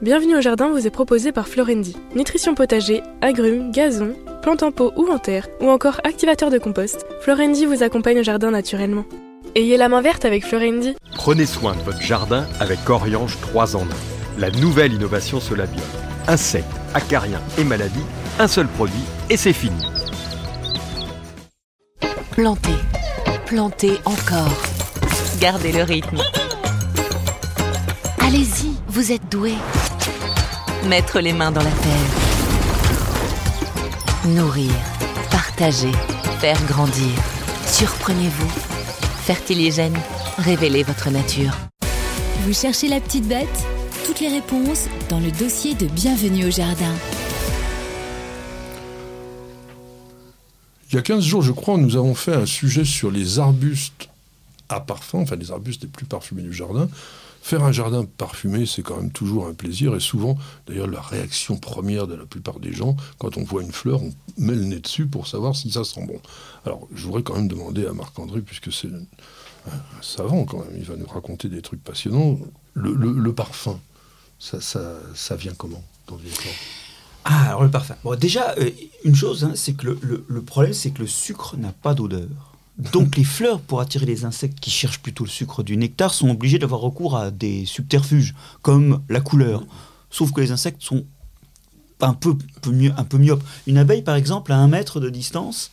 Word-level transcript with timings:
Bienvenue 0.00 0.36
au 0.36 0.40
jardin 0.40 0.68
vous 0.68 0.86
est 0.86 0.92
proposé 0.92 1.32
par 1.32 1.48
Florendi. 1.48 1.96
Nutrition 2.14 2.54
potager, 2.54 3.02
agrumes, 3.20 3.72
gazon, 3.72 4.14
plantes 4.42 4.62
en 4.62 4.70
pot 4.70 4.92
ou 4.94 5.08
en 5.10 5.18
terre, 5.18 5.48
ou 5.60 5.68
encore 5.68 6.00
activateur 6.04 6.50
de 6.50 6.58
compost, 6.58 7.04
Florendi 7.20 7.66
vous 7.66 7.82
accompagne 7.82 8.20
au 8.20 8.22
jardin 8.22 8.52
naturellement. 8.52 9.04
Ayez 9.56 9.76
la 9.76 9.88
main 9.88 10.00
verte 10.00 10.24
avec 10.24 10.46
Florendi. 10.46 10.94
Prenez 11.16 11.46
soin 11.46 11.74
de 11.74 11.80
votre 11.80 12.00
jardin 12.00 12.46
avec 12.60 12.88
Oriange 12.88 13.40
3 13.40 13.74
en 13.74 13.82
1. 13.82 13.86
La 14.38 14.52
nouvelle 14.52 14.92
innovation 14.92 15.40
Solabio. 15.40 15.82
Insectes, 16.28 16.68
acariens 16.94 17.42
et 17.58 17.64
maladies, 17.64 18.06
un 18.38 18.46
seul 18.46 18.68
produit 18.68 19.02
et 19.30 19.36
c'est 19.36 19.52
fini. 19.52 19.82
Plantez, 22.30 22.78
plantez 23.46 23.98
encore. 24.04 24.62
Gardez 25.40 25.72
le 25.72 25.82
rythme. 25.82 26.18
Allez-y, 28.20 28.76
vous 28.86 29.10
êtes 29.10 29.28
doué. 29.28 29.54
Mettre 30.86 31.20
les 31.20 31.32
mains 31.32 31.50
dans 31.50 31.62
la 31.62 31.70
terre. 31.70 32.10
Nourrir, 34.26 34.70
partager, 35.30 35.90
faire 36.38 36.62
grandir. 36.66 37.10
Surprenez-vous. 37.66 38.48
Fertiligène, 39.22 39.98
révélez 40.38 40.84
votre 40.84 41.10
nature. 41.10 41.52
Vous 42.42 42.54
cherchez 42.54 42.88
la 42.88 43.00
petite 43.00 43.26
bête? 43.26 43.48
Toutes 44.06 44.20
les 44.20 44.28
réponses 44.28 44.86
dans 45.10 45.20
le 45.20 45.30
dossier 45.32 45.74
de 45.74 45.86
Bienvenue 45.86 46.46
au 46.46 46.50
Jardin. 46.50 46.94
Il 50.90 50.94
y 50.94 50.98
a 50.98 51.02
15 51.02 51.22
jours, 51.22 51.42
je 51.42 51.52
crois, 51.52 51.76
nous 51.76 51.96
avons 51.96 52.14
fait 52.14 52.34
un 52.34 52.46
sujet 52.46 52.84
sur 52.84 53.10
les 53.10 53.38
arbustes 53.38 54.08
à 54.70 54.80
parfum, 54.80 55.18
enfin 55.20 55.36
les 55.36 55.50
arbustes 55.50 55.82
les 55.82 55.88
plus 55.88 56.06
parfumés 56.06 56.42
du 56.42 56.52
jardin. 56.52 56.88
Faire 57.42 57.64
un 57.64 57.72
jardin 57.72 58.04
parfumé, 58.04 58.66
c'est 58.66 58.82
quand 58.82 58.96
même 58.96 59.10
toujours 59.10 59.46
un 59.46 59.54
plaisir. 59.54 59.94
Et 59.94 60.00
souvent, 60.00 60.36
d'ailleurs, 60.66 60.86
la 60.86 61.00
réaction 61.00 61.56
première 61.56 62.06
de 62.06 62.14
la 62.14 62.26
plupart 62.26 62.60
des 62.60 62.72
gens, 62.72 62.96
quand 63.18 63.36
on 63.36 63.44
voit 63.44 63.62
une 63.62 63.72
fleur, 63.72 64.02
on 64.02 64.12
met 64.36 64.54
le 64.54 64.64
nez 64.64 64.80
dessus 64.80 65.06
pour 65.06 65.26
savoir 65.26 65.56
si 65.56 65.70
ça 65.70 65.84
sent 65.84 66.04
bon. 66.06 66.20
Alors, 66.66 66.86
je 66.94 67.04
voudrais 67.06 67.22
quand 67.22 67.34
même 67.34 67.48
demander 67.48 67.86
à 67.86 67.92
Marc-André, 67.92 68.42
puisque 68.42 68.72
c'est 68.72 68.88
un 68.88 70.02
savant 70.02 70.44
quand 70.44 70.58
même, 70.58 70.76
il 70.76 70.84
va 70.84 70.96
nous 70.96 71.06
raconter 71.06 71.48
des 71.48 71.62
trucs 71.62 71.82
passionnants. 71.82 72.38
Le, 72.74 73.32
parfum, 73.32 73.80
ça, 74.38 75.36
vient 75.36 75.54
comment 75.56 75.82
dans 76.06 76.18
ah, 77.24 77.48
alors 77.48 77.62
le 77.62 77.70
parfum. 77.70 77.94
Déjà, 78.18 78.54
euh, 78.58 78.70
une 79.04 79.14
chose, 79.14 79.44
hein, 79.44 79.52
c'est 79.54 79.74
que 79.74 79.86
le 79.86 80.42
problème, 80.42 80.72
c'est 80.72 80.92
que 80.92 81.00
le 81.00 81.06
sucre 81.06 81.58
n'a 81.58 81.72
pas 81.72 81.92
d'odeur. 81.92 82.56
Donc 82.78 83.16
les 83.16 83.24
fleurs, 83.24 83.60
pour 83.60 83.80
attirer 83.80 84.06
les 84.06 84.24
insectes 84.24 84.60
qui 84.60 84.70
cherchent 84.70 85.00
plutôt 85.00 85.24
le 85.24 85.30
sucre 85.30 85.62
du 85.62 85.76
nectar, 85.76 86.14
sont 86.14 86.30
obligées 86.30 86.58
d'avoir 86.58 86.80
recours 86.80 87.16
à 87.16 87.30
des 87.30 87.66
subterfuges, 87.66 88.34
comme 88.62 89.02
la 89.08 89.20
couleur. 89.20 89.64
Sauf 90.10 90.32
que 90.32 90.40
les 90.40 90.52
insectes 90.52 90.82
sont 90.82 91.04
un 92.00 92.14
peu, 92.14 92.36
mieux, 92.70 92.92
un 92.96 93.04
peu 93.04 93.18
myopes. 93.18 93.42
Une 93.66 93.78
abeille, 93.78 94.02
par 94.02 94.14
exemple, 94.14 94.52
à 94.52 94.56
un 94.56 94.68
mètre 94.68 95.00
de 95.00 95.10
distance, 95.10 95.72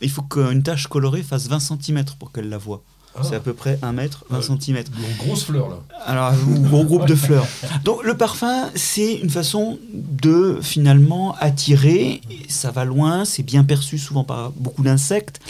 il 0.00 0.10
faut 0.10 0.22
qu'une 0.22 0.62
tache 0.62 0.86
colorée 0.86 1.22
fasse 1.22 1.48
20 1.48 1.58
cm 1.58 2.04
pour 2.18 2.30
qu'elle 2.30 2.48
la 2.48 2.58
voie. 2.58 2.82
Ah. 3.16 3.22
C'est 3.24 3.34
à 3.34 3.40
peu 3.40 3.52
près 3.52 3.76
1 3.82 3.92
mètre, 3.92 4.24
20 4.30 4.42
cm. 4.42 4.76
Une 4.76 5.16
grosse 5.26 5.44
fleur, 5.44 5.68
là. 5.68 5.76
Alors, 6.06 6.26
un 6.26 6.60
gros 6.60 6.84
groupe 6.84 7.06
de 7.06 7.16
fleurs. 7.16 7.46
Donc, 7.84 8.04
le 8.04 8.16
parfum, 8.16 8.70
c'est 8.76 9.14
une 9.14 9.30
façon 9.30 9.80
de 9.92 10.60
finalement 10.62 11.34
attirer. 11.40 12.20
Ça 12.48 12.70
va 12.70 12.84
loin, 12.84 13.24
c'est 13.24 13.42
bien 13.42 13.64
perçu 13.64 13.98
souvent 13.98 14.22
par 14.22 14.52
beaucoup 14.52 14.84
d'insectes. 14.84 15.40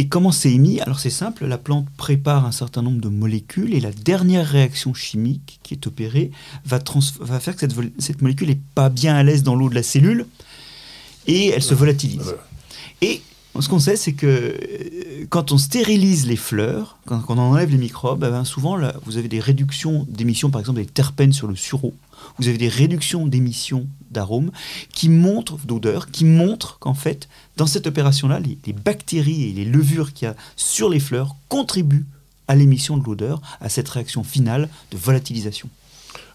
Et 0.00 0.08
comment 0.08 0.32
c'est 0.32 0.50
émis? 0.50 0.80
Alors, 0.80 0.98
c'est 0.98 1.10
simple, 1.10 1.44
la 1.44 1.58
plante 1.58 1.86
prépare 1.98 2.46
un 2.46 2.52
certain 2.52 2.80
nombre 2.80 3.02
de 3.02 3.10
molécules 3.10 3.74
et 3.74 3.80
la 3.80 3.92
dernière 3.92 4.48
réaction 4.48 4.94
chimique 4.94 5.60
qui 5.62 5.74
est 5.74 5.86
opérée 5.86 6.30
va, 6.64 6.78
va 7.20 7.38
faire 7.38 7.54
que 7.54 7.60
cette, 7.60 7.74
cette 7.98 8.22
molécule 8.22 8.48
n'est 8.48 8.62
pas 8.74 8.88
bien 8.88 9.14
à 9.14 9.22
l'aise 9.22 9.42
dans 9.42 9.54
l'eau 9.54 9.68
de 9.68 9.74
la 9.74 9.82
cellule 9.82 10.24
et 11.26 11.48
elle 11.48 11.62
se 11.62 11.74
volatilise. 11.74 12.34
Et 13.02 13.20
ce 13.58 13.68
qu'on 13.68 13.80
sait, 13.80 13.96
c'est 13.96 14.12
que 14.12 14.26
euh, 14.26 15.26
quand 15.28 15.52
on 15.52 15.58
stérilise 15.58 16.26
les 16.26 16.36
fleurs, 16.36 16.98
quand, 17.06 17.22
on 17.28 17.38
enlève 17.38 17.70
les 17.70 17.78
microbes, 17.78 18.24
eh 18.26 18.30
ben, 18.30 18.44
souvent 18.44 18.78
vous 19.04 19.16
avez 19.16 19.28
des 19.28 19.40
réductions 19.40 20.06
d'émissions, 20.08 20.50
par 20.50 20.60
exemple 20.60 20.78
des 20.78 20.86
terpènes 20.86 21.32
sur 21.32 21.48
le 21.48 21.56
sureau. 21.56 21.94
Vous 22.38 22.48
avez 22.48 22.58
des 22.58 22.68
réductions 22.68 23.26
d'émissions 23.26 23.86
d'arômes 24.10 24.50
qui 24.92 25.08
montrent, 25.08 25.58
d'odeurs, 25.64 26.10
qui 26.10 26.24
montrent 26.24 26.78
qu'en 26.78 26.94
fait, 26.94 27.28
dans 27.56 27.66
cette 27.66 27.86
opération-là, 27.86 28.40
les, 28.40 28.72
bactéries 28.72 29.44
et 29.44 29.52
les 29.52 29.64
levures 29.64 30.12
qu'il 30.12 30.26
y 30.26 30.30
a 30.30 30.36
sur 30.56 30.88
les 30.88 31.00
fleurs 31.00 31.34
contribuent 31.48 32.06
à 32.46 32.54
l'émission 32.54 32.96
de 32.96 33.04
l'odeur, 33.04 33.40
à 33.60 33.68
cette 33.68 33.88
réaction 33.88 34.22
finale 34.22 34.68
de 34.90 34.96
volatilisation. 34.96 35.68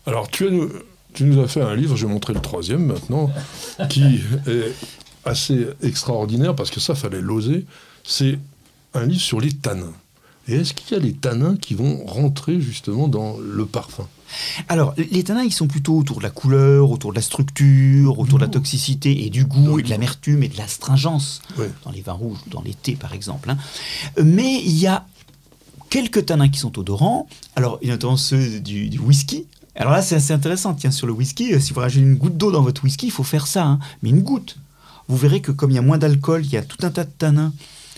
Alors, 0.06 0.30
tu, 0.30 0.48
tu 1.14 1.24
nous 1.24 1.42
as 1.42 1.48
fait 1.48 1.62
un 1.62 1.76
livre, 1.76 1.96
je 1.96 2.06
vais 2.06 2.14
montrer 2.14 2.34
le 2.34 2.40
troisième 2.40 2.86
maintenant, 2.86 3.32
qui 3.90 4.04
est 4.04 4.74
assez 5.26 5.68
extraordinaire, 5.82 6.56
parce 6.56 6.72
que 6.72 6.80
ça, 6.80 6.96
fallait 6.96 7.22
l'oser, 7.22 7.66
c'est 8.04 8.40
un 8.94 9.06
livre 9.06 9.22
sur 9.22 9.42
les 9.42 9.52
tanins. 9.52 9.94
Et 10.48 10.56
est-ce 10.56 10.74
qu'il 10.74 10.96
y 10.96 11.00
a 11.00 11.04
les 11.04 11.14
tanins 11.14 11.58
qui 11.58 11.74
vont 11.74 12.06
rentrer 12.06 12.62
justement 12.62 13.08
dans 13.08 13.38
le 13.38 13.66
parfum? 13.66 14.08
Alors, 14.70 14.94
les 14.98 15.24
tanins, 15.24 15.44
ils 15.44 15.54
sont 15.54 15.68
plutôt 15.68 15.98
autour 15.98 16.20
de 16.20 16.24
la 16.24 16.30
couleur, 16.30 16.92
autour 16.92 17.12
de 17.12 17.16
la 17.16 17.22
structure, 17.22 18.20
autour 18.20 18.38
de 18.38 18.44
la 18.44 18.50
toxicité 18.50 19.26
et 19.26 19.30
du 19.30 19.46
goût 19.46 19.80
et 19.80 19.84
de 19.84 19.90
l'amertume 19.90 20.44
et 20.44 20.48
de 20.48 20.58
l'astringence, 20.58 21.42
dans 21.84 21.92
les 21.92 22.02
vins 22.02 22.14
rouges 22.14 22.38
ou 22.46 22.50
dans 22.50 22.62
les 22.62 22.74
thés 22.74 22.96
par 22.96 23.14
exemple. 23.14 23.50
Hein. 23.50 23.58
Mais 24.24 24.62
il 24.64 24.78
y 24.78 24.88
a 24.88 25.06
quelques 25.90 26.26
tanins 26.26 26.50
qui 26.50 26.60
sont 26.60 26.78
odorants. 26.78 27.28
Alors, 27.56 27.80
il 27.82 27.88
y 27.88 27.92
a 27.92 27.94
notamment 27.94 28.18
ceux 28.18 28.60
du, 28.60 29.00
whisky. 29.00 29.46
Alors 29.76 29.94
là, 29.94 30.02
c'est 30.02 30.16
assez 30.16 30.34
intéressant. 30.34 30.74
Tiens, 30.74 30.92
sur 30.92 31.08
le 31.08 31.14
whisky, 31.14 31.54
euh, 31.54 31.60
si 31.60 31.74
vous 31.74 31.80
rajoutez 31.80 32.06
une 32.06 32.16
goutte 32.16 32.38
d'eau 32.38 32.52
dans 32.52 32.62
votre 32.62 32.84
whisky, 32.84 33.08
il 33.08 33.12
faut 33.12 33.24
faire 33.24 33.48
ça. 33.48 33.66
Hein. 33.66 33.80
Mais 34.02 34.10
une 34.10 34.22
goutte 34.22 34.58
vous 35.08 35.18
verrez 35.18 35.42
que 35.42 35.52
comme 35.52 35.72
il 35.72 35.76
y 35.76 35.80
a 35.80 35.84
moins 35.84 35.98
d'alcool, 35.98 36.46
il 36.46 36.52
y 36.52 36.58
a 36.58 36.64
tout 36.64 36.78
un 36.86 36.90
tas 36.90 37.04
de 37.04 37.12
tanins, 37.18 37.54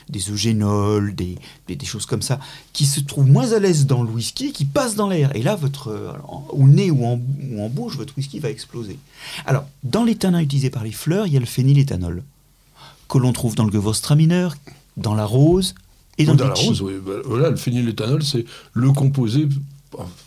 des 0.09 0.31
eugénols, 0.31 1.13
des, 1.15 1.37
des, 1.67 1.85
choses 1.85 2.05
comme 2.05 2.21
ça, 2.21 2.39
qui 2.73 2.85
se 2.85 3.01
trouvent 3.01 3.27
moins 3.27 3.51
à 3.51 3.59
l'aise 3.59 3.85
dans 3.85 4.03
le 4.03 4.09
whisky, 4.09 4.53
qui 4.53 4.65
passent 4.65 4.95
dans 4.95 5.09
l'air. 5.09 5.35
Et 5.35 5.41
là, 5.41 5.55
votre, 5.55 5.89
euh, 5.89 6.13
au 6.49 6.63
nez 6.67 6.91
ou 6.91 7.05
en, 7.05 7.19
ou 7.51 7.61
en 7.61 7.69
bouche, 7.69 7.97
votre 7.97 8.13
whisky 8.17 8.39
va 8.39 8.49
exploser. 8.49 8.97
Alors, 9.45 9.65
dans 9.83 10.03
les 10.03 10.15
tanins 10.15 10.39
utilisés 10.39 10.69
par 10.69 10.83
les 10.83 10.91
fleurs, 10.91 11.27
il 11.27 11.33
y 11.33 11.37
a 11.37 11.39
le 11.41 11.45
phényléthanol, 11.45 12.23
que 13.09 13.17
l'on 13.17 13.33
trouve 13.33 13.55
dans 13.55 13.65
le 13.65 13.71
gewürztraminer, 13.71 14.49
dans 14.95 15.13
la 15.13 15.25
rose 15.25 15.75
et 16.17 16.25
dans, 16.25 16.35
dans 16.35 16.47
la 16.47 16.53
rose. 16.53 16.81
Oui. 16.81 16.93
Bah, 17.05 17.13
voilà, 17.25 17.49
le 17.49 17.57
phényléthanol, 17.57 18.23
c'est 18.23 18.45
le 18.73 18.91
composé 18.91 19.47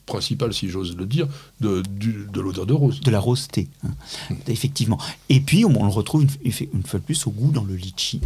principal, 0.07 0.53
si 0.53 0.69
j'ose 0.69 0.97
le 0.97 1.07
dire, 1.07 1.29
de, 1.61 1.83
de 1.83 2.41
l'odeur 2.41 2.67
de 2.67 2.73
rose. 2.73 3.01
De 3.01 3.11
la 3.11 3.21
rose 3.21 3.49
thé, 3.49 3.69
hein. 3.85 3.91
hmm. 4.31 4.35
effectivement. 4.49 4.99
Et 5.29 5.41
puis, 5.41 5.65
on, 5.65 5.71
le 5.85 5.91
retrouve 5.91 6.23
une, 6.23 6.53
une, 6.75 6.83
fois 6.83 7.01
de 7.01 7.05
plus 7.05 7.27
au 7.27 7.31
goût 7.31 7.53
dans 7.53 7.65
le 7.65 7.75
litchi. 7.75 8.21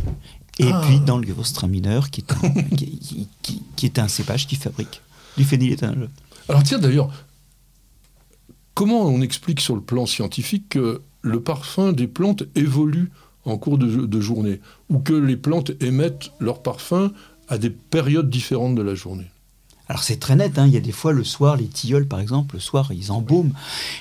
Et 0.59 0.71
ah. 0.71 0.83
puis 0.87 1.01
dans 1.01 1.19
le 1.19 1.27
Gewürztraminer, 1.27 2.01
qui 2.11 2.21
est 2.21 2.33
un, 2.33 2.63
qui, 2.77 3.29
qui, 3.77 3.87
est 3.87 3.99
un 3.99 4.09
cépage 4.09 4.47
qui 4.47 4.57
fabrique 4.57 5.03
du 5.37 5.45
phényléthanol. 5.45 6.11
Alors 6.49 6.63
tiens, 6.63 6.79
d'ailleurs, 6.79 7.11
comment 8.75 9.03
on 9.03 9.21
explique 9.21 9.61
sur 9.61 9.75
le 9.75 9.81
plan 9.81 10.07
scientifique 10.07 10.69
que 10.71 11.01
le 11.23 11.41
parfum 11.41 11.93
des 11.93 12.07
plantes 12.07 12.45
évolue 12.55 13.11
en 13.45 13.59
cours 13.59 13.79
de, 13.79 14.07
de 14.07 14.21
journée, 14.21 14.61
ou 14.89 15.01
que 15.01 15.13
les 15.13 15.37
plantes 15.37 15.73
émettent 15.81 16.31
leur 16.39 16.63
parfum 16.63 17.13
à 17.49 17.59
des 17.59 17.71
périodes 17.71 18.31
différentes 18.31 18.75
de 18.75 18.83
la 18.83 18.95
journée? 18.95 19.31
Alors 19.89 20.03
c'est 20.03 20.17
très 20.17 20.37
net, 20.37 20.59
hein. 20.59 20.67
il 20.67 20.73
y 20.73 20.77
a 20.77 20.81
des 20.81 20.93
fois 20.93 21.13
le 21.13 21.25
soir, 21.25 21.57
les 21.57 21.67
tilleuls 21.67 22.07
par 22.07 22.21
exemple, 22.21 22.57
le 22.57 22.61
soir 22.61 22.91
ils 22.93 23.13
embaument. 23.13 23.53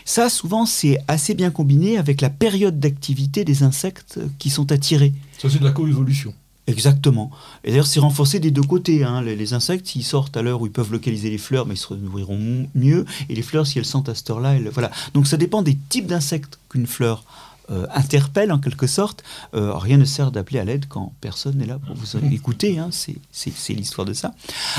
Ça 0.06 0.30
souvent 0.30 0.66
c'est 0.66 1.00
assez 1.08 1.34
bien 1.34 1.52
combiné 1.52 1.98
avec 1.98 2.22
la 2.22 2.30
période 2.30 2.80
d'activité 2.80 3.44
des 3.44 3.64
insectes 3.64 4.20
qui 4.40 4.50
sont 4.50 4.72
attirés. 4.72 5.14
Ça 5.38 5.50
c'est 5.50 5.60
de 5.60 5.66
la 5.66 5.72
coévolution. 5.72 6.34
Exactement. 6.66 7.30
Et 7.66 7.72
d'ailleurs, 7.72 7.88
c'est 7.88 8.00
renforcé 8.00 8.40
des 8.40 8.50
deux 8.50 8.62
côtés. 8.64 9.04
Hein. 9.04 9.22
Les, 9.22 9.54
insectes, 9.54 9.86
s'ils 9.86 10.06
sortent 10.06 10.38
à 10.38 10.42
l'heure 10.42 10.62
où 10.62 10.66
ils 10.66 10.72
peuvent 10.72 10.94
localiser 10.94 11.30
les 11.30 11.38
fleurs, 11.38 11.66
mais 11.66 11.74
ils 11.74 11.78
se 11.78 11.94
nourriront 11.94 12.70
mieux. 12.74 13.06
Et 13.28 13.36
les 13.36 13.42
fleurs, 13.42 13.68
si 13.68 13.80
elles 13.80 13.86
sentent 13.86 14.08
à 14.08 14.16
cette 14.16 14.30
heure-là, 14.30 14.56
voilà. 14.72 14.90
Donc 15.14 15.28
ça 15.28 15.36
dépend 15.36 15.62
des 15.62 15.78
types 15.90 16.08
d'insectes 16.08 16.60
qu'une 16.70 16.88
fleur 16.88 17.26
euh, 17.70 17.86
interpelle 17.94 18.52
en 18.52 18.60
quelque 18.60 18.88
sorte. 18.88 19.24
Euh, 19.54 19.74
rien 19.74 19.98
ne 19.98 20.06
sert 20.06 20.32
d'appeler 20.32 20.60
à 20.60 20.66
l'aide 20.66 20.86
quand 20.88 21.14
personne 21.22 21.58
n'est 21.58 21.66
là 21.66 21.80
pour 21.80 21.96
vous 21.96 22.18
écouter. 22.34 22.78
Hein, 22.78 22.90
c'est 22.92 23.74
l'histoire 23.74 24.06
de 24.06 24.14
ça. 24.14 24.34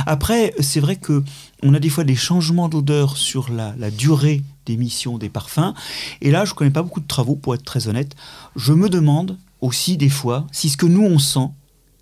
Après, 0.06 0.54
c'est 0.60 0.80
vrai 0.80 0.96
que 0.96 1.22
on 1.62 1.74
a 1.74 1.78
des 1.78 1.88
fois 1.88 2.04
des 2.04 2.16
changements 2.16 2.68
d'odeur 2.68 3.16
sur 3.16 3.50
la, 3.50 3.74
la 3.78 3.90
durée 3.90 4.42
d'émission 4.66 5.18
des 5.18 5.28
parfums. 5.28 5.72
Et 6.20 6.30
là, 6.30 6.44
je 6.44 6.52
ne 6.52 6.56
connais 6.56 6.70
pas 6.70 6.82
beaucoup 6.82 7.00
de 7.00 7.06
travaux, 7.06 7.36
pour 7.36 7.54
être 7.54 7.64
très 7.64 7.88
honnête. 7.88 8.14
Je 8.56 8.72
me 8.72 8.88
demande 8.88 9.38
aussi 9.60 9.96
des 9.96 10.10
fois 10.10 10.46
si 10.52 10.68
ce 10.68 10.76
que 10.76 10.86
nous 10.86 11.02
on 11.02 11.18
sent, 11.18 11.48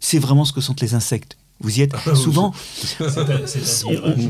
c'est 0.00 0.18
vraiment 0.18 0.44
ce 0.44 0.52
que 0.52 0.60
sentent 0.60 0.80
les 0.80 0.94
insectes. 0.94 1.36
Vous 1.62 1.78
y 1.78 1.82
êtes 1.82 1.94
ah 2.06 2.14
souvent. 2.14 2.52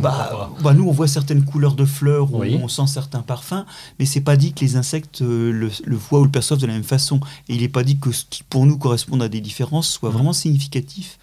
Bah, 0.00 0.50
bah, 0.62 0.74
nous, 0.74 0.88
on 0.88 0.92
voit 0.92 1.08
certaines 1.08 1.44
couleurs 1.44 1.74
de 1.74 1.84
fleurs, 1.84 2.32
on 2.32 2.68
sent 2.68 2.86
certains 2.86 3.22
parfums, 3.22 3.64
mais 3.98 4.06
c'est 4.06 4.20
pas 4.20 4.36
dit 4.36 4.52
que 4.52 4.60
les 4.60 4.76
insectes 4.76 5.22
euh, 5.22 5.70
le, 5.84 5.96
voient 5.96 6.20
ou 6.20 6.24
le 6.24 6.30
perçoivent 6.30 6.60
de 6.60 6.66
la 6.66 6.74
même 6.74 6.84
façon. 6.84 7.20
Et 7.48 7.54
il 7.54 7.62
n'est 7.62 7.68
pas 7.68 7.84
dit 7.84 7.98
que 7.98 8.12
ce 8.12 8.24
qui, 8.28 8.42
pour 8.42 8.66
nous, 8.66 8.78
correspond 8.78 9.20
à 9.20 9.28
des 9.28 9.40
différences 9.40 9.88
soit 9.88 10.10
vraiment 10.10 10.32
significatif 10.32 11.18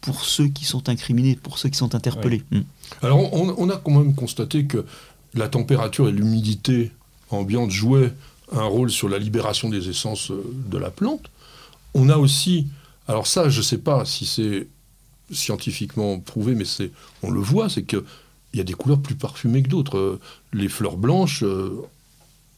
pour 0.00 0.24
ceux 0.24 0.48
qui 0.48 0.64
sont 0.64 0.88
incriminés, 0.88 1.36
pour 1.36 1.58
ceux 1.58 1.68
qui 1.68 1.76
sont 1.76 1.94
interpellés. 1.94 2.42
Mm. 2.50 2.60
Alors, 3.02 3.32
on, 3.32 3.70
a 3.70 3.76
quand 3.76 3.92
même 3.92 4.14
constaté 4.14 4.64
que 4.64 4.84
la 5.34 5.48
température 5.48 6.08
et 6.08 6.12
l'humidité 6.12 6.90
ambiante 7.30 7.70
jouaient 7.70 8.12
un 8.52 8.64
rôle 8.64 8.90
sur 8.90 9.08
la 9.08 9.18
libération 9.18 9.68
des 9.68 9.88
essences 9.88 10.30
euh, 10.30 10.42
de 10.70 10.78
la 10.78 10.90
plante. 10.90 11.30
On 11.94 12.08
a 12.08 12.16
aussi, 12.16 12.66
alors 13.06 13.26
ça, 13.26 13.48
je 13.48 13.58
ne 13.58 13.64
sais 13.64 13.78
pas 13.78 14.04
si 14.04 14.26
c'est 14.26 14.66
scientifiquement 15.32 16.18
prouvé, 16.18 16.54
mais 16.54 16.64
c'est, 16.64 16.90
on 17.22 17.30
le 17.30 17.40
voit, 17.40 17.68
c'est 17.68 17.82
qu'il 17.82 18.02
y 18.54 18.60
a 18.60 18.64
des 18.64 18.74
couleurs 18.74 19.00
plus 19.00 19.14
parfumées 19.14 19.62
que 19.62 19.68
d'autres. 19.68 19.98
Euh, 19.98 20.20
les 20.52 20.68
fleurs 20.68 20.96
blanches, 20.96 21.42
euh, 21.42 21.82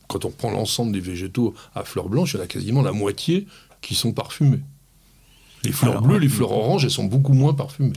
quand 0.09 0.25
on 0.25 0.31
prend 0.31 0.51
l'ensemble 0.51 0.93
des 0.93 1.01
végétaux 1.01 1.55
à 1.75 1.85
fleurs 1.85 2.09
blanches, 2.09 2.35
il 2.35 2.37
y 2.37 2.41
en 2.41 2.45
a 2.45 2.47
quasiment 2.47 2.83
la 2.83 2.93
moitié 2.93 3.47
qui 3.81 3.95
sont 3.95 4.13
parfumées. 4.13 4.61
Les 5.65 5.73
fleurs 5.73 6.03
bleues, 6.03 6.19
les 6.19 6.29
fleurs 6.29 6.51
oranges, 6.51 6.85
elles 6.85 6.91
sont 6.91 7.05
beaucoup 7.05 7.35
moins 7.35 7.55
parfumées. 7.55 7.93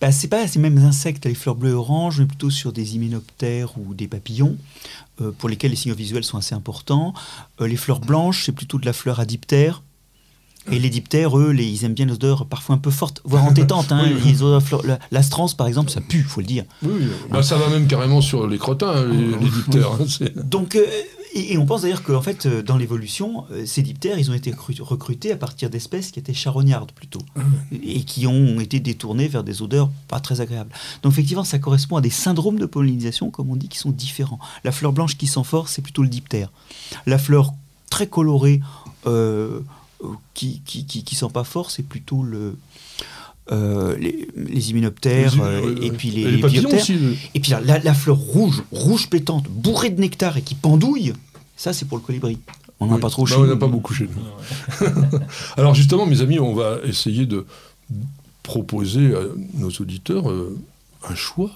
Bah, 0.00 0.12
c'est 0.12 0.28
pas 0.28 0.46
ces 0.46 0.60
mêmes 0.60 0.78
insectes, 0.78 1.26
les 1.26 1.34
fleurs 1.34 1.56
bleues 1.56 1.70
et 1.70 1.74
oranges, 1.74 2.20
mais 2.20 2.26
plutôt 2.26 2.50
sur 2.50 2.72
des 2.72 2.94
hyménoptères 2.94 3.76
ou 3.78 3.92
des 3.94 4.06
papillons, 4.06 4.56
euh, 5.20 5.32
pour 5.32 5.48
lesquels 5.48 5.72
les 5.72 5.76
signaux 5.76 5.96
visuels 5.96 6.22
sont 6.22 6.38
assez 6.38 6.54
importants. 6.54 7.14
Euh, 7.60 7.66
les 7.66 7.76
fleurs 7.76 8.00
blanches, 8.00 8.44
c'est 8.44 8.52
plutôt 8.52 8.78
de 8.78 8.86
la 8.86 8.92
fleur 8.92 9.18
à 9.18 9.24
diptère. 9.24 9.82
Et 10.70 10.78
les 10.78 10.90
diptères, 10.90 11.38
eux, 11.38 11.50
les, 11.50 11.64
ils 11.66 11.84
aiment 11.84 11.94
bien 11.94 12.06
l'odeur 12.06 12.46
parfois 12.46 12.74
un 12.74 12.78
peu 12.78 12.90
forte, 12.90 13.20
voire 13.24 13.44
entêtante. 13.44 13.92
Hein. 13.92 14.02
Les 14.24 14.42
odeurs 14.42 14.62
la- 14.84 14.98
L'astrance, 15.10 15.54
par 15.54 15.66
exemple, 15.66 15.90
ça 15.90 16.00
pue, 16.00 16.22
faut 16.22 16.40
le 16.40 16.46
dire. 16.46 16.64
Oui, 16.82 17.08
bah, 17.30 17.42
ça 17.42 17.56
va 17.56 17.68
même 17.68 17.86
carrément 17.86 18.20
sur 18.20 18.46
les 18.46 18.58
crottins, 18.58 18.90
hein, 18.90 19.06
les, 19.06 19.26
les 19.44 19.50
diptères. 19.50 19.90
hein, 19.92 20.26
Donc, 20.44 20.76
euh, 20.76 20.84
et, 21.34 21.52
et 21.54 21.58
on 21.58 21.66
pense 21.66 21.82
d'ailleurs 21.82 22.02
qu'en 22.02 22.22
fait, 22.22 22.46
euh, 22.46 22.62
dans 22.62 22.76
l'évolution, 22.76 23.44
euh, 23.52 23.64
ces 23.66 23.82
diptères, 23.82 24.18
ils 24.18 24.30
ont 24.30 24.34
été 24.34 24.50
recru- 24.50 24.80
recrutés 24.82 25.30
à 25.32 25.36
partir 25.36 25.68
d'espèces 25.70 26.10
qui 26.10 26.18
étaient 26.18 26.32
charognardes 26.34 26.92
plutôt, 26.92 27.20
et 27.82 28.02
qui 28.02 28.26
ont 28.26 28.60
été 28.60 28.80
détournées 28.80 29.28
vers 29.28 29.44
des 29.44 29.60
odeurs 29.62 29.90
pas 30.08 30.20
très 30.20 30.40
agréables. 30.40 30.70
Donc 31.02 31.12
effectivement, 31.12 31.44
ça 31.44 31.58
correspond 31.58 31.96
à 31.96 32.00
des 32.00 32.10
syndromes 32.10 32.58
de 32.58 32.66
pollinisation, 32.66 33.30
comme 33.30 33.50
on 33.50 33.56
dit, 33.56 33.68
qui 33.68 33.78
sont 33.78 33.90
différents. 33.90 34.38
La 34.64 34.72
fleur 34.72 34.92
blanche 34.92 35.16
qui 35.16 35.26
sent 35.26 35.44
fort, 35.44 35.68
c'est 35.68 35.82
plutôt 35.82 36.02
le 36.02 36.08
diptère. 36.08 36.50
La 37.06 37.18
fleur 37.18 37.52
très 37.90 38.06
colorée, 38.06 38.60
euh, 39.06 39.60
qui, 40.34 40.60
qui, 40.64 40.84
qui, 40.86 41.02
qui 41.04 41.14
sent 41.14 41.28
pas 41.32 41.44
fort, 41.44 41.70
c'est 41.70 41.82
plutôt 41.82 42.22
le... 42.22 42.56
euh, 43.52 43.96
les, 43.98 44.28
les 44.36 44.70
hyménoptères 44.70 45.34
Les- 45.34 45.40
euh, 45.40 45.82
et 45.82 45.90
puis 45.90 46.10
les, 46.10 46.22
Et 46.22 46.24
les 46.26 46.30
les 46.36 46.40
papillons 46.40 46.60
bioptères. 46.62 46.80
aussi, 46.82 46.94
le- 46.94 47.16
Et 47.34 47.40
puis 47.40 47.50
la, 47.52 47.94
fleur 47.94 48.16
rouge, 48.16 48.62
rouge 48.72 49.08
pétante, 49.08 49.48
bourrée 49.48 49.90
de 49.90 50.00
nectar 50.00 50.36
et 50.36 50.42
qui 50.42 50.54
pendouille, 50.54 51.12
ça 51.56 51.72
c'est 51.72 51.86
pour 51.86 51.98
le 51.98 52.02
colibri. 52.04 52.38
On 52.80 52.86
n'en 52.86 52.92
a 52.92 52.94
Oui. 52.96 53.00
pas 53.00 53.10
trop 53.10 53.24
Bah, 53.24 53.30
chez 53.30 53.36
On 53.36 53.40
nous. 53.42 53.46
n'a 53.48 53.56
pas 53.56 53.66
beaucoup 53.66 53.92
chez 53.92 54.06
nous. 54.08 54.86
Alors 55.56 55.74
justement, 55.74 56.06
mes 56.06 56.20
amis, 56.20 56.38
on 56.38 56.54
va 56.54 56.78
essayer 56.84 57.26
de 57.26 57.44
proposer 58.44 59.14
à 59.14 59.20
nos 59.54 59.68
auditeurs 59.70 60.30
euh, 60.30 60.56
un 61.08 61.14
choix 61.14 61.50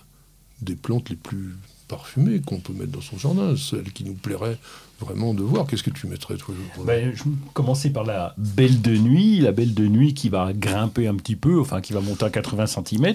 des 0.61 0.75
plantes 0.75 1.11
les 1.11 1.17
plus 1.17 1.55
parfumées 1.97 2.41
qu'on 2.41 2.59
peut 2.59 2.73
mettre 2.73 2.91
dans 2.93 3.03
son 3.03 3.19
jardin, 3.19 3.55
celles 3.57 3.93
qui 3.93 4.03
nous 4.05 4.15
plairaient 4.15 4.57
vraiment 4.99 5.35
de 5.35 5.43
voir. 5.43 5.67
Qu'est-ce 5.67 5.83
que 5.83 5.91
tu 5.91 6.07
mettrais, 6.07 6.37
toi 6.37 6.55
Ben, 6.87 7.13
je 7.15 7.25
vais 7.25 7.31
commencer 7.53 7.91
par 7.91 8.05
la 8.05 8.35
belle 8.39 8.81
de 8.81 8.97
nuit, 8.97 9.41
la 9.41 9.53
belle 9.53 9.75
de 9.75 9.87
nuit 9.87 10.15
qui 10.15 10.31
va 10.31 10.53
grimper 10.55 11.07
un 11.07 11.15
petit 11.17 11.37
peu, 11.37 11.61
enfin 11.61 11.81
qui 11.83 11.93
va 11.93 12.01
monter 12.01 12.25
à 12.25 12.31
80 12.31 12.67
cm, 12.67 13.15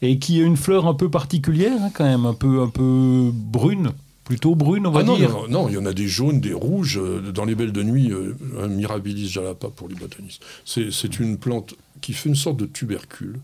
et 0.00 0.18
qui 0.18 0.40
a 0.40 0.44
une 0.44 0.56
fleur 0.56 0.86
un 0.86 0.94
peu 0.94 1.10
particulière, 1.10 1.76
hein, 1.82 1.90
quand 1.92 2.04
même, 2.04 2.24
un 2.24 2.32
peu, 2.34 2.62
un 2.62 2.68
peu 2.68 3.30
brune, 3.34 3.90
plutôt 4.24 4.54
brune, 4.54 4.86
on 4.86 4.90
va 4.92 5.00
Ah 5.00 5.04
non, 5.04 5.16
dire. 5.16 5.30
non, 5.30 5.48
non, 5.48 5.68
il 5.68 5.74
y 5.74 5.78
en 5.78 5.84
a 5.86 5.92
des 5.92 6.08
jaunes, 6.08 6.40
des 6.40 6.54
rouges. 6.54 6.98
euh, 6.98 7.32
Dans 7.32 7.44
les 7.44 7.54
belles 7.54 7.72
de 7.72 7.82
nuit, 7.82 8.10
euh, 8.12 8.34
un 8.62 8.68
Mirabilis 8.68 9.28
jalapa 9.28 9.68
pour 9.68 9.88
les 9.88 9.94
botanistes. 9.94 10.42
C'est 10.64 10.90
c'est 10.90 11.18
une 11.20 11.36
plante 11.36 11.74
qui 12.00 12.12
fait 12.14 12.28
une 12.30 12.34
sorte 12.36 12.56
de 12.56 12.66
tubercule, 12.66 13.40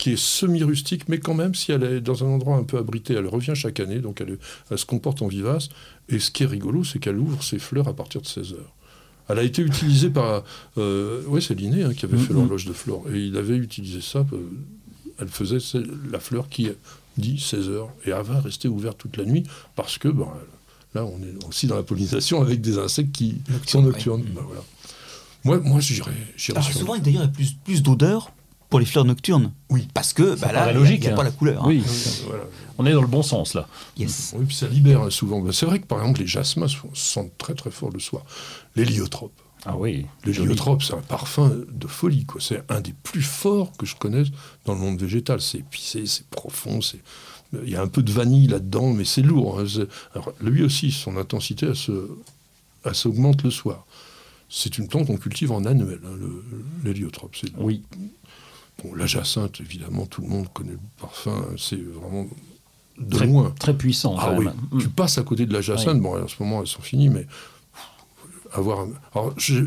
qui 0.00 0.12
est 0.12 0.18
semi-rustique, 0.18 1.08
mais 1.08 1.18
quand 1.18 1.34
même, 1.34 1.54
si 1.54 1.72
elle 1.72 1.84
est 1.84 2.00
dans 2.00 2.24
un 2.24 2.28
endroit 2.28 2.56
un 2.56 2.64
peu 2.64 2.78
abrité, 2.78 3.12
elle 3.12 3.26
revient 3.26 3.52
chaque 3.54 3.80
année, 3.80 3.98
donc 3.98 4.22
elle, 4.22 4.38
se 4.78 4.86
comporte 4.86 5.20
en 5.20 5.28
vivace. 5.28 5.68
Et 6.08 6.18
ce 6.18 6.30
qui 6.30 6.42
est 6.42 6.46
rigolo, 6.46 6.84
c'est 6.84 6.98
qu'elle 6.98 7.18
ouvre 7.18 7.42
ses 7.44 7.58
fleurs 7.58 7.86
à 7.86 7.92
partir 7.94 8.22
de 8.22 8.26
16 8.26 8.54
heures. 8.54 8.72
Elle 9.28 9.38
a 9.38 9.42
été 9.42 9.60
utilisée 9.60 10.08
par... 10.08 10.42
Euh, 10.78 11.22
oui, 11.28 11.42
c'est 11.42 11.54
Linné 11.54 11.82
hein, 11.84 11.92
qui 11.92 12.06
avait 12.06 12.16
fait 12.16 12.32
Mhm. 12.32 12.40
l'horloge 12.40 12.64
de 12.64 12.72
Flore. 12.72 13.04
Et 13.12 13.18
il 13.18 13.36
avait 13.36 13.56
utilisé 13.56 14.00
ça. 14.00 14.24
euh, 14.32 14.38
elle 15.18 15.28
faisait 15.28 15.58
la 16.10 16.18
fleur 16.18 16.48
qui 16.48 16.70
dit 17.18 17.38
16 17.38 17.68
heures. 17.68 17.90
Et 18.06 18.10
elle 18.10 18.22
va 18.22 18.40
rester 18.40 18.68
ouverte 18.68 18.96
toute 18.96 19.18
la 19.18 19.24
nuit 19.26 19.44
parce 19.76 19.98
que 19.98 20.08
ben, 20.08 20.28
là, 20.94 21.04
on 21.04 21.18
est 21.18 21.44
aussi 21.46 21.66
dans 21.66 21.76
la 21.76 21.82
pollinisation 21.82 22.40
avec 22.40 22.62
des 22.62 22.78
insectes 22.78 23.12
qui 23.12 23.42
sont 23.66 23.82
nocturnes. 23.82 24.22
Ben, 24.34 24.42
voilà. 24.46 24.62
Moi, 25.44 25.58
moi 25.60 25.80
j'irais 25.80 26.10
j'irais 26.38 26.58
Alors 26.58 26.72
souvent, 26.72 26.96
d'ailleurs, 26.98 27.22
il 27.22 27.26
y 27.26 27.28
a 27.28 27.32
plus, 27.32 27.52
plus 27.64 27.82
d'odeur 27.82 28.32
pour 28.70 28.80
les 28.80 28.86
fleurs 28.86 29.04
nocturnes. 29.04 29.52
Oui. 29.68 29.86
Parce 29.92 30.12
que 30.12 30.34
bah, 30.40 30.52
là, 30.52 30.72
il 30.72 30.76
a- 30.78 30.96
n'y 30.96 31.06
a, 31.06 31.12
hein. 31.12 31.16
pas 31.16 31.24
la 31.24 31.30
couleur. 31.32 31.62
hein. 31.64 31.68
Oui, 31.68 31.82
Voilà. 32.26 32.44
on 32.78 32.86
est 32.86 32.92
dans 32.92 33.00
le 33.02 33.06
bon 33.08 33.22
sens 33.22 33.54
là. 33.54 33.68
Yes. 33.98 34.32
Oui, 34.38 34.46
puis 34.46 34.56
ça 34.56 34.68
libère 34.68 35.02
hein, 35.02 35.10
souvent. 35.10 35.40
Ben, 35.40 35.52
c'est 35.52 35.66
vrai 35.66 35.80
que 35.80 35.86
par 35.86 36.00
exemple, 36.00 36.20
les 36.20 36.26
jasmins 36.26 36.68
se 36.68 36.76
sentent 36.94 37.36
très 37.36 37.54
très 37.54 37.70
fort 37.70 37.90
le 37.90 37.98
soir. 38.00 38.22
L'héliotropes. 38.76 39.32
Ah 39.66 39.76
oui. 39.76 40.06
Le 40.24 40.32
joli. 40.32 40.48
lyotrope, 40.48 40.82
c'est 40.82 40.94
un 40.94 41.02
parfum 41.02 41.52
de 41.70 41.86
folie. 41.86 42.24
quoi. 42.24 42.40
C'est 42.40 42.62
un 42.70 42.80
des 42.80 42.94
plus 43.02 43.20
forts 43.22 43.72
que 43.76 43.84
je 43.84 43.94
connaisse 43.94 44.28
dans 44.64 44.72
le 44.74 44.80
monde 44.80 44.98
végétal. 44.98 45.40
C'est 45.42 45.58
épicé, 45.58 46.06
c'est 46.06 46.24
profond. 46.28 46.80
c'est- 46.80 47.00
Il 47.64 47.68
y 47.68 47.74
a 47.76 47.82
un 47.82 47.88
peu 47.88 48.02
de 48.02 48.12
vanille 48.12 48.46
là-dedans, 48.46 48.92
mais 48.94 49.04
c'est 49.04 49.20
lourd. 49.22 49.58
hein. 49.60 49.64
C'est- 49.68 49.88
Alors, 50.14 50.32
lui 50.40 50.62
aussi, 50.62 50.92
son 50.92 51.16
intensité, 51.18 51.66
elle 51.66 51.76
se- 51.76 52.08
elle 52.84 52.94
s'augmente 52.94 53.42
le 53.42 53.50
soir. 53.50 53.84
C'est 54.48 54.78
une 54.78 54.88
plante 54.88 55.06
qu'on 55.08 55.16
cultive 55.16 55.52
en 55.52 55.64
annuel, 55.64 56.00
hein, 56.06 56.16
le- 56.18 56.44
l'héliotrope. 56.84 57.36
C'est 57.38 57.52
Oui. 57.58 57.82
Bon, 58.82 58.94
la 58.94 59.06
jacinthe, 59.06 59.60
évidemment, 59.60 60.06
tout 60.06 60.22
le 60.22 60.28
monde 60.28 60.46
connaît 60.52 60.72
le 60.72 60.78
parfum. 61.00 61.44
C'est 61.58 61.80
vraiment 61.82 62.26
de 62.98 63.16
Très, 63.16 63.26
loin. 63.26 63.54
très 63.58 63.74
puissant. 63.74 64.14
Ah 64.18 64.26
quand 64.30 64.38
oui, 64.38 64.44
même. 64.46 64.54
Mm. 64.72 64.78
tu 64.80 64.88
passes 64.88 65.16
à 65.18 65.22
côté 65.22 65.46
de 65.46 65.52
la 65.52 65.60
jacinthe, 65.62 66.00
bon, 66.00 66.22
en 66.22 66.28
ce 66.28 66.34
moment, 66.42 66.60
elles 66.60 66.66
sont 66.66 66.82
finies, 66.82 67.08
mais 67.08 67.26
avoir. 68.52 68.80
un- 68.80 68.90
Alors, 69.14 69.32
je, 69.38 69.64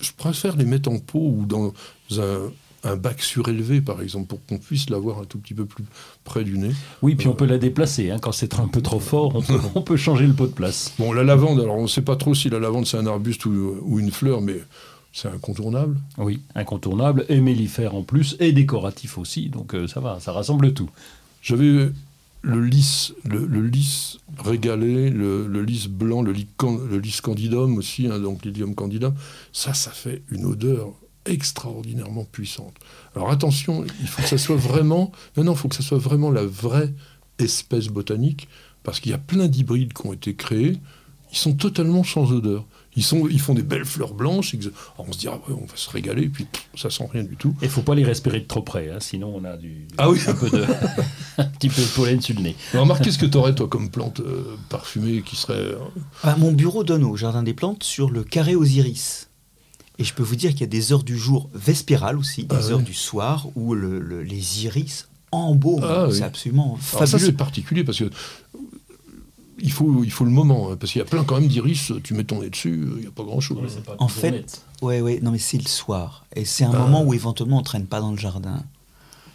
je 0.00 0.10
préfère 0.16 0.56
les 0.56 0.64
mettre 0.64 0.90
en 0.90 0.98
pot 0.98 1.20
ou 1.38 1.44
dans 1.46 1.72
un, 2.18 2.50
un 2.84 2.96
bac 2.96 3.22
surélevé, 3.22 3.80
par 3.80 4.02
exemple, 4.02 4.26
pour 4.26 4.44
qu'on 4.46 4.58
puisse 4.58 4.90
l'avoir 4.90 5.20
un 5.20 5.24
tout 5.24 5.38
petit 5.38 5.54
peu 5.54 5.64
plus 5.64 5.84
près 6.24 6.42
du 6.42 6.58
nez. 6.58 6.72
Oui, 7.02 7.14
puis 7.14 7.28
on 7.28 7.34
peut 7.34 7.46
la 7.46 7.58
déplacer. 7.58 8.10
hein. 8.10 8.18
Quand 8.20 8.32
c'est 8.32 8.58
un 8.58 8.66
peu 8.66 8.82
trop 8.82 8.98
fort, 9.00 9.36
on 9.36 9.42
peut, 9.42 9.60
on 9.76 9.82
peut 9.82 9.96
changer 9.96 10.26
le 10.26 10.32
pot 10.34 10.46
de 10.48 10.52
place. 10.52 10.92
Bon, 10.98 11.12
la 11.12 11.22
lavande, 11.22 11.60
alors 11.60 11.76
on 11.76 11.82
ne 11.82 11.86
sait 11.88 12.02
pas 12.02 12.16
trop 12.16 12.34
si 12.34 12.50
la 12.50 12.58
lavande 12.58 12.86
c'est 12.86 12.96
un 12.96 13.06
arbuste 13.06 13.46
ou, 13.46 13.76
ou 13.82 14.00
une 14.00 14.10
fleur, 14.10 14.40
mais 14.40 14.56
c'est 15.12 15.28
incontournable. 15.28 15.98
Oui, 16.18 16.40
incontournable, 16.54 17.26
et 17.28 17.40
mellifère 17.40 17.94
en 17.94 18.02
plus, 18.02 18.36
et 18.40 18.52
décoratif 18.52 19.18
aussi. 19.18 19.48
Donc 19.48 19.74
euh, 19.74 19.86
ça 19.86 20.00
va, 20.00 20.20
ça 20.20 20.32
rassemble 20.32 20.72
tout. 20.72 20.90
J'avais 21.42 21.90
le 22.44 22.64
lys, 22.64 23.14
le, 23.24 23.46
le 23.46 23.66
lys 23.66 24.18
régalé, 24.38 25.10
le, 25.10 25.46
le 25.46 25.62
lys 25.62 25.86
blanc, 25.88 26.22
le 26.22 26.32
lys, 26.32 26.48
can- 26.56 26.78
le 26.78 26.98
lys 26.98 27.20
candidum 27.20 27.76
aussi, 27.76 28.06
hein, 28.06 28.18
donc 28.18 28.44
lilium 28.44 28.74
candidum. 28.74 29.14
Ça, 29.52 29.74
ça 29.74 29.90
fait 29.90 30.22
une 30.30 30.44
odeur 30.44 30.92
extraordinairement 31.24 32.24
puissante. 32.24 32.74
Alors 33.14 33.30
attention, 33.30 33.84
il 34.00 34.08
faut 34.08 34.22
que 34.22 34.28
ça 34.28 34.38
soit 34.38 34.56
vraiment, 34.56 35.12
non, 35.36 35.44
non, 35.44 35.52
il 35.52 35.58
faut 35.58 35.68
que 35.68 35.76
ça 35.76 35.84
soit 35.84 35.98
vraiment 35.98 36.32
la 36.32 36.44
vraie 36.44 36.92
espèce 37.38 37.86
botanique, 37.86 38.48
parce 38.82 38.98
qu'il 38.98 39.12
y 39.12 39.14
a 39.14 39.18
plein 39.18 39.46
d'hybrides 39.46 39.92
qui 39.92 40.06
ont 40.06 40.12
été 40.12 40.34
créés, 40.34 40.78
ils 41.32 41.38
sont 41.38 41.54
totalement 41.54 42.04
sans 42.04 42.30
odeur. 42.32 42.64
Ils, 42.94 43.02
sont, 43.02 43.26
ils 43.26 43.40
font 43.40 43.54
des 43.54 43.62
belles 43.62 43.86
fleurs 43.86 44.12
blanches, 44.12 44.54
alors 44.54 45.08
on 45.08 45.12
se 45.12 45.18
dit, 45.18 45.26
ah 45.26 45.36
ouais, 45.48 45.54
on 45.58 45.64
va 45.64 45.76
se 45.76 45.88
régaler, 45.88 46.28
puis 46.28 46.44
pff, 46.44 46.62
ça 46.76 46.90
sent 46.90 47.08
rien 47.10 47.22
du 47.24 47.36
tout. 47.36 47.54
Et 47.62 47.68
faut 47.68 47.80
pas 47.80 47.94
les 47.94 48.04
respirer 48.04 48.40
de 48.40 48.44
trop 48.46 48.60
près, 48.60 48.90
hein, 48.90 48.98
sinon 49.00 49.32
on 49.34 49.44
a 49.44 49.56
du, 49.56 49.88
Ah 49.96 50.10
oui. 50.10 50.18
un, 50.26 50.34
peu 50.34 50.50
de, 50.50 50.62
un 51.38 51.44
petit 51.44 51.70
peu 51.70 51.80
de 51.80 51.86
pollen 51.96 52.20
sur 52.20 52.34
le 52.36 52.42
nez. 52.42 52.56
Alors, 52.74 52.84
remarque, 52.84 53.02
qu'est-ce 53.04 53.16
que 53.18 53.24
tu 53.24 53.38
aurais, 53.38 53.54
toi, 53.54 53.66
comme 53.66 53.88
plante 53.90 54.20
euh, 54.20 54.44
parfumée 54.68 55.22
qui 55.22 55.36
serait... 55.36 55.54
euh, 55.54 55.78
Ah, 56.22 56.36
mon 56.36 56.52
bureau 56.52 56.84
donne 56.84 57.02
au 57.04 57.16
Jardin 57.16 57.42
des 57.42 57.54
Plantes 57.54 57.82
sur 57.82 58.10
le 58.10 58.24
carré 58.24 58.54
aux 58.56 58.64
iris. 58.64 59.30
Et 59.98 60.04
je 60.04 60.12
peux 60.12 60.22
vous 60.22 60.36
dire 60.36 60.50
qu'il 60.50 60.60
y 60.60 60.64
a 60.64 60.66
des 60.66 60.92
heures 60.92 61.02
du 61.04 61.16
jour 61.16 61.48
vespérales 61.54 62.18
aussi, 62.18 62.44
des 62.44 62.54
Ah 62.56 62.60
ouais. 62.66 62.72
heures 62.72 62.80
du 62.82 62.92
soir 62.94 63.46
où 63.54 63.74
le- 63.74 64.00
le- 64.00 64.22
les 64.22 64.64
iris 64.66 65.08
embaument. 65.30 65.80
Ah 65.88 66.06
oui. 66.08 66.14
C'est 66.18 66.24
absolument 66.24 66.78
Alors 66.92 67.00
ça, 67.00 67.06
fabuleux. 67.06 67.26
c'est 67.30 67.32
particulier 67.38 67.84
parce 67.84 67.98
que 68.00 68.10
il 69.62 69.72
faut, 69.72 70.02
il 70.04 70.10
faut 70.10 70.24
le 70.24 70.30
moment. 70.30 70.70
hein, 70.70 70.76
parce 70.78 70.92
qu'il 70.92 70.98
y 70.98 71.02
a 71.02 71.06
plein 71.06 71.24
quand 71.24 71.38
même 71.40 71.48
d'iris, 71.48 71.92
tu 72.04 72.14
mets 72.14 72.24
ton 72.24 72.40
nez 72.42 72.50
dessus, 72.50 72.82
il 72.96 73.00
n'y 73.02 73.06
a 73.06 73.10
pas 73.10 73.22
grand-chose. 73.24 73.78
En 73.98 74.08
fait, 74.08 74.62
ouais, 74.82 75.00
ouais, 75.00 75.20
non, 75.22 75.30
mais 75.30 75.38
c'est 75.38 75.58
le 75.58 75.68
soir. 75.68 76.24
Et 76.36 76.44
c'est 76.44 76.64
un 76.64 76.72
Ah. 76.74 76.78
moment 76.78 77.02
où 77.04 77.14
éventuellement 77.14 77.56
on 77.56 77.60
ne 77.60 77.64
traîne 77.64 77.86
pas 77.86 78.00
dans 78.00 78.10
le 78.10 78.18
jardin. 78.18 78.62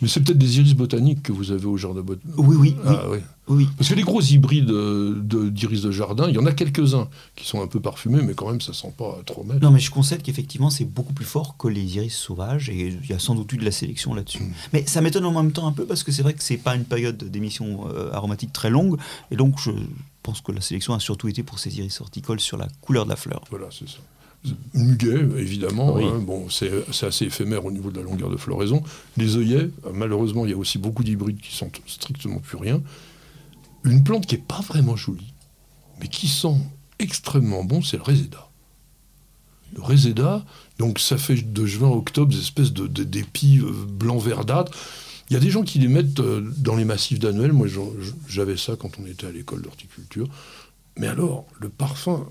Mais 0.01 0.07
c'est 0.07 0.19
peut-être 0.21 0.37
des 0.37 0.59
iris 0.59 0.73
botaniques 0.75 1.23
que 1.23 1.31
vous 1.31 1.51
avez 1.51 1.65
au 1.65 1.77
jardin 1.77 2.01
botanique. 2.01 2.35
Oui, 2.37 2.55
oui, 2.55 2.75
oui. 2.75 2.81
Ah. 2.85 3.03
Parce 3.77 3.89
que 3.89 3.95
les 3.95 4.03
gros 4.03 4.21
hybrides 4.21 4.69
euh, 4.69 5.15
de- 5.21 5.49
d'iris 5.49 5.81
de, 5.81 5.89
jardin, 5.91 6.27
il 6.27 6.35
y 6.35 6.37
en 6.37 6.45
a 6.45 6.51
quelques-uns 6.51 7.07
qui 7.35 7.47
sont 7.47 7.61
un 7.61 7.67
peu 7.67 7.79
parfumés, 7.79 8.21
mais 8.21 8.33
quand 8.33 8.49
même, 8.49 8.59
ça 8.59 8.73
sent 8.73 8.93
pas 8.97 9.19
trop 9.25 9.43
mal. 9.43 9.59
Non, 9.61 9.71
mais 9.71 9.79
je 9.79 9.89
concède 9.89 10.21
qu'effectivement, 10.21 10.69
c'est 10.69 10.85
beaucoup 10.85 11.13
plus 11.13 11.25
fort 11.25 11.55
que 11.57 11.67
les 11.69 11.95
iris 11.95 12.15
sauvages, 12.15 12.69
et 12.69 12.89
il 13.01 13.09
y 13.09 13.13
a 13.13 13.19
sans 13.19 13.35
doute 13.35 13.51
eu 13.53 13.57
de 13.57 13.65
la 13.65 13.71
sélection 13.71 14.13
là-dessus. 14.13 14.43
Mm. 14.43 14.51
Mais 14.73 14.85
ça 14.85 15.01
m'étonne 15.01 15.25
en 15.25 15.31
même 15.31 15.53
temps 15.53 15.67
un 15.67 15.71
peu, 15.71 15.85
parce 15.85 16.03
que 16.03 16.11
c'est 16.11 16.23
vrai 16.23 16.33
que 16.33 16.43
c'est 16.43 16.57
pas 16.57 16.75
une 16.75 16.83
période 16.83 17.17
d'émission 17.23 17.87
euh, 17.87 18.11
aromatique 18.11 18.51
très 18.51 18.69
longue, 18.69 18.97
et 19.31 19.35
donc 19.37 19.59
je 19.59 19.71
pense 20.23 20.41
que 20.41 20.51
la 20.51 20.61
sélection 20.61 20.93
a 20.93 20.99
surtout 20.99 21.29
été 21.29 21.41
pour 21.41 21.57
ces 21.59 21.77
iris 21.77 22.01
horticoles 22.01 22.41
sur 22.41 22.57
la 22.57 22.67
couleur 22.81 23.05
de 23.05 23.09
la 23.11 23.15
fleur. 23.15 23.41
Voilà, 23.49 23.67
c'est 23.71 23.87
ça. 23.87 23.99
Muguet, 24.73 25.27
évidemment. 25.37 25.95
Oui. 25.95 26.05
hein, 26.05 26.19
bon, 26.19 26.49
c'est 26.49 26.71
assez 27.03 27.25
éphémère 27.25 27.65
au 27.65 27.71
niveau 27.71 27.91
de 27.91 27.97
la 27.97 28.03
longueur 28.03 28.29
de 28.29 28.37
floraison. 28.37 28.81
Les 29.17 29.35
œillets, 29.35 29.69
malheureusement, 29.93 30.45
il 30.45 30.51
y 30.51 30.53
a 30.53 30.57
aussi 30.57 30.77
beaucoup 30.77 31.03
d'hybrides 31.03 31.41
qui 31.41 31.53
sont 31.55 31.69
strictement 31.87 32.39
plus 32.39 32.57
rien. 32.57 32.81
une 33.83 34.03
plante 34.03 34.25
qui 34.25 34.35
est 34.35 34.45
pas 34.45 34.61
vraiment 34.61 34.95
jolie, 34.95 35.33
mais 35.99 36.07
qui 36.07 36.27
sent 36.27 36.55
extrêmement 36.99 37.63
bon, 37.63 37.81
c'est 37.81 37.97
le 37.97 38.03
réséda. 38.03 38.49
Le 39.75 39.81
réséda, 39.81 40.45
donc 40.79 40.99
ça 40.99 41.17
fait 41.17 41.35
de 41.35 41.65
juin 41.65 41.89
à 41.89 41.91
octobre 41.91 42.31
des 42.31 42.39
espèces 42.39 42.71
de, 42.71 42.87
de- 42.87 43.03
d'épis 43.03 43.59
euh, 43.59 43.71
blanc 43.85 44.17
verdâtres. 44.17 44.71
Il 45.29 45.33
y 45.33 45.35
a 45.35 45.41
des 45.41 45.49
gens 45.49 45.63
qui 45.63 45.79
les 45.79 45.89
mettent 45.89 46.21
euh, 46.21 46.41
dans 46.57 46.75
les 46.77 46.85
massifs 46.85 47.19
d'annuels. 47.19 47.51
Moi, 47.51 47.67
j'avais 48.29 48.55
ça 48.55 48.77
quand 48.79 48.91
on 49.01 49.05
était 49.05 49.27
à 49.27 49.31
l'école 49.31 49.61
d'horticulture. 49.61 50.29
Mais 50.97 51.07
alors, 51.07 51.45
le 51.59 51.67
parfum, 51.67 52.29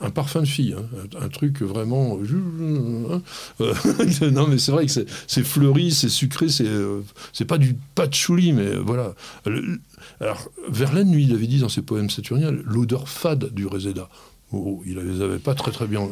un 0.00 0.10
parfum 0.10 0.40
de 0.40 0.46
fille, 0.46 0.74
hein, 0.78 0.84
un, 1.20 1.24
un 1.24 1.28
truc 1.28 1.60
vraiment. 1.62 2.18
euh, 2.18 3.18
euh, 3.60 4.30
non, 4.30 4.46
mais 4.46 4.58
c'est 4.58 4.72
vrai 4.72 4.86
que 4.86 4.92
c'est- 4.92 5.42
fleuri, 5.44 5.90
c'est 5.92 6.08
sucré, 6.08 6.48
c'est 6.48 6.66
euh, 6.66 7.00
c'est 7.32 7.44
pas 7.44 7.58
du 7.58 7.76
patchouli, 7.94 8.52
mais 8.52 8.76
voilà. 8.76 9.14
Le- 9.46 9.80
alors, 10.20 10.48
Verlaine, 10.68 11.12
lui, 11.12 11.24
il 11.24 11.32
avait 11.34 11.46
dit 11.46 11.58
dans 11.58 11.68
ses 11.68 11.82
poèmes 11.82 12.10
saturniens 12.10 12.50
l'odeur 12.64 13.08
fade 13.08 13.52
du 13.54 13.66
réséda. 13.66 14.08
Oh, 14.52 14.82
il 14.84 14.96
ne 14.96 15.02
les 15.02 15.22
avait 15.22 15.38
pas 15.38 15.54
très 15.54 15.70
très 15.70 15.86
bien, 15.86 16.08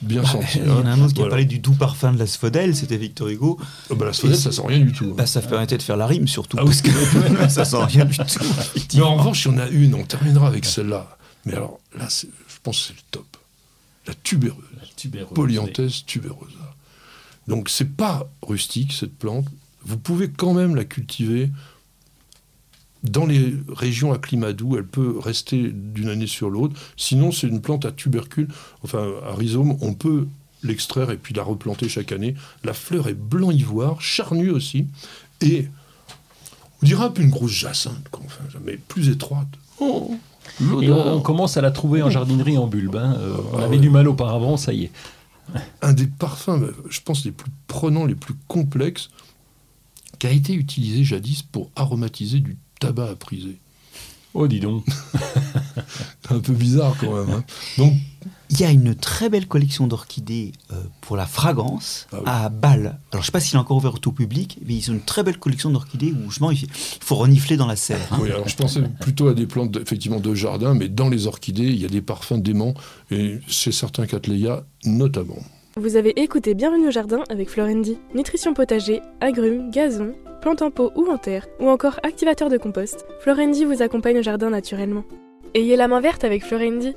bien 0.00 0.24
sentis. 0.24 0.60
Il 0.64 0.66
y 0.66 0.70
en 0.70 0.86
a 0.86 0.88
hein. 0.88 0.92
un 0.98 1.04
autre 1.04 1.12
qui 1.12 1.22
a 1.22 1.26
parlé 1.28 1.44
du 1.44 1.58
doux 1.58 1.74
parfum 1.74 2.12
de 2.14 2.18
l'asphodèle, 2.18 2.74
c'était 2.74 2.96
Victor 2.96 3.28
Hugo. 3.28 3.58
Ah 3.90 3.94
bah, 3.94 4.06
la 4.06 4.12
sodette, 4.14 4.38
ça 4.38 4.50
sent 4.50 4.62
rien 4.66 4.78
du 4.78 4.92
tout. 4.92 5.04
hein. 5.10 5.14
Bah, 5.18 5.26
ça 5.26 5.42
permettait 5.42 5.76
de 5.76 5.82
faire 5.82 5.98
la 5.98 6.06
rime 6.06 6.26
surtout, 6.26 6.56
Ah 6.58 6.64
parce 6.64 6.80
que 6.80 6.90
ça 7.50 7.66
sent 7.66 7.84
rien 7.84 8.06
du 8.06 8.16
tout. 8.16 8.24
Mais 8.94 9.02
en 9.02 9.16
revanche, 9.16 9.44
il 9.44 9.52
y 9.52 9.54
en 9.54 9.58
a 9.58 9.68
une, 9.68 9.94
on 9.94 10.04
terminera 10.04 10.46
avec 10.48 10.64
celle-là. 10.64 11.18
Mais 11.44 11.52
alors, 11.54 11.80
là, 11.98 12.08
pense 12.62 12.80
que 12.80 12.86
c'est 12.88 12.94
le 12.94 13.02
top. 13.10 13.36
La 14.06 14.14
tubéreuse. 14.14 14.64
Tubéreuse. 14.96 15.34
Polyanthèse 15.34 16.04
tuberosa. 16.04 16.76
Donc, 17.48 17.68
c'est 17.68 17.96
pas 17.96 18.28
rustique, 18.42 18.92
cette 18.92 19.16
plante. 19.16 19.46
Vous 19.84 19.98
pouvez 19.98 20.30
quand 20.30 20.54
même 20.54 20.76
la 20.76 20.84
cultiver 20.84 21.50
dans 23.02 23.26
les 23.26 23.54
régions 23.68 24.12
à 24.12 24.18
climat 24.18 24.52
doux. 24.52 24.76
Elle 24.76 24.86
peut 24.86 25.18
rester 25.18 25.70
d'une 25.72 26.08
année 26.08 26.26
sur 26.26 26.50
l'autre. 26.50 26.78
Sinon, 26.96 27.32
c'est 27.32 27.48
une 27.48 27.60
plante 27.60 27.84
à 27.84 27.92
tubercule, 27.92 28.48
enfin, 28.82 29.12
à 29.24 29.34
rhizome. 29.34 29.76
On 29.80 29.94
peut 29.94 30.28
l'extraire 30.62 31.10
et 31.10 31.16
puis 31.16 31.34
la 31.34 31.42
replanter 31.42 31.88
chaque 31.88 32.12
année. 32.12 32.34
La 32.62 32.74
fleur 32.74 33.08
est 33.08 33.14
blanc 33.14 33.50
ivoire, 33.50 34.00
charnue 34.00 34.50
aussi. 34.50 34.86
Et 35.40 35.68
on 36.80 36.86
dirait 36.86 37.04
un 37.04 37.10
peu 37.10 37.22
une 37.22 37.30
grosse 37.30 37.52
jacinthe, 37.52 38.08
quoi, 38.10 38.22
enfin, 38.24 38.44
mais 38.64 38.76
plus 38.76 39.08
étroite. 39.08 39.48
Oh, 39.80 40.16
Et 40.60 40.90
on, 40.90 41.14
on 41.16 41.20
commence 41.20 41.56
à 41.56 41.60
la 41.60 41.70
trouver 41.70 42.02
en 42.02 42.10
jardinerie 42.10 42.58
en 42.58 42.66
bulbe. 42.66 42.96
hein. 42.96 43.16
Euh, 43.18 43.36
on 43.52 43.58
Ah 43.58 43.64
avait 43.64 43.76
ouais. 43.76 43.78
du 43.80 43.90
mal 43.90 44.06
auparavant, 44.08 44.56
ça 44.56 44.72
y 44.72 44.84
est. 44.84 44.90
un 45.82 45.92
des 45.92 46.06
parfums, 46.06 46.62
euh, 46.62 46.72
je 46.90 47.00
pense, 47.00 47.24
les 47.24 47.32
plus 47.32 47.50
prenants, 47.66 48.04
les 48.06 48.14
plus 48.14 48.34
complexes, 48.48 49.08
qui 50.18 50.26
a 50.26 50.30
été 50.30 50.54
utilisé 50.54 51.04
jadis 51.04 51.42
pour 51.42 51.70
aromatiser 51.76 52.40
du 52.40 52.56
tabac 52.80 53.10
à 53.10 53.14
priser. 53.16 53.58
Oh, 54.34 54.46
dis 54.46 54.60
donc. 54.60 54.84
C'est 56.22 56.32
un 56.32 56.38
peu 56.40 56.52
bizarre 56.52 56.94
quand 57.00 57.12
même. 57.12 57.34
hein. 57.34 57.44
Donc, 57.78 57.94
Il 58.54 58.60
y 58.60 58.64
a 58.64 58.70
une 58.70 58.94
très 58.94 59.30
belle 59.30 59.48
collection 59.48 59.86
d'orchidées 59.86 60.52
euh, 60.72 60.76
pour 61.00 61.16
la 61.16 61.24
fragrance 61.24 62.06
Ah 62.12 62.16
oui. 62.18 62.22
à 62.26 62.48
Bâle. 62.50 62.98
Alors, 63.10 63.22
je 63.22 63.26
sais 63.26 63.32
pas 63.32 63.40
s'il 63.40 63.56
est 63.56 63.58
encore 63.58 63.78
ouvert 63.78 63.94
au 63.94 63.98
tout 63.98 64.12
public, 64.12 64.58
mais 64.66 64.74
ils 64.74 64.90
ont 64.90 64.94
une 64.94 65.00
très 65.00 65.22
belle 65.22 65.38
collection 65.38 65.70
d'orchidées 65.70 66.12
où 66.12 66.28
justement, 66.30 66.50
il 66.50 66.58
il 66.62 66.68
faut 67.00 67.14
renifler 67.16 67.56
dans 67.56 67.66
la 67.66 67.76
serre. 67.76 67.98
hein. 68.12 68.18
oui, 68.20 68.30
alors 68.30 68.46
je 68.46 68.54
pensais 68.56 68.82
plutôt 69.00 69.28
à 69.28 69.34
des 69.34 69.46
plantes 69.46 69.70
de- 69.70 69.80
effectivement 69.80 70.20
de 70.20 70.34
jardin, 70.34 70.74
mais 70.74 70.88
dans 70.88 71.08
les 71.08 71.26
orchidées, 71.26 71.64
il 71.64 71.80
y 71.80 71.86
a 71.86 71.88
des 71.88 72.02
parfums 72.02 72.38
d'aimants, 72.42 72.74
et 73.10 73.38
chez 73.48 73.72
certains 73.72 74.06
cattleya 74.06 74.64
notamment. 74.84 75.38
Vous 75.76 75.96
avez 75.96 76.10
écouté 76.20 76.52
Bienvenue 76.54 76.88
au 76.88 76.90
jardin 76.90 77.24
avec 77.30 77.48
Florendi. 77.48 77.96
Nutrition 78.14 78.52
potager, 78.52 79.00
agrumes, 79.22 79.70
gazon, 79.70 80.12
plantes 80.42 80.60
en 80.60 80.70
pot 80.70 80.92
ou 80.96 81.06
en 81.10 81.16
terre, 81.16 81.46
ou 81.58 81.70
encore 81.70 81.98
activateur 82.02 82.50
de 82.50 82.58
compost, 82.58 83.06
Florendi 83.20 83.64
vous 83.64 83.80
accompagne 83.80 84.18
au 84.18 84.22
jardin 84.22 84.50
naturellement. 84.50 85.04
Ayez 85.54 85.76
la 85.76 85.88
main 85.88 86.00
verte 86.02 86.24
avec 86.24 86.44
Florendi. 86.44 86.92